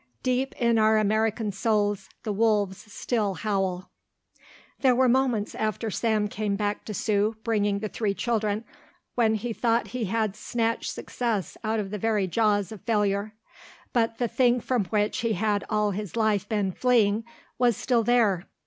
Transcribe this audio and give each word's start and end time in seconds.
Deep 0.23 0.55
in 0.59 0.79
our 0.79 0.97
American 0.97 1.51
souls 1.51 2.09
the 2.23 2.33
wolves 2.33 2.91
still 2.91 3.35
howl. 3.35 3.91
There 4.79 4.95
were 4.95 5.07
moments 5.07 5.53
after 5.53 5.91
Sam 5.91 6.27
came 6.27 6.55
back 6.55 6.85
to 6.85 6.93
Sue, 6.95 7.35
bringing 7.43 7.77
the 7.77 7.87
three 7.87 8.15
children, 8.15 8.63
when 9.13 9.35
he 9.35 9.53
thought 9.53 9.89
he 9.89 10.05
had 10.05 10.35
snatched 10.35 10.91
success 10.91 11.55
out 11.63 11.79
of 11.79 11.91
the 11.91 11.99
very 11.99 12.25
jaws 12.25 12.71
of 12.71 12.81
failure. 12.81 13.35
But 13.93 14.17
the 14.17 14.27
thing 14.27 14.59
from 14.59 14.85
which 14.85 15.19
he 15.19 15.33
had 15.33 15.63
all 15.69 15.91
his 15.91 16.15
life 16.15 16.49
been 16.49 16.71
fleeing 16.71 17.23
was 17.59 17.77
still 17.77 18.01
there. 18.03 18.47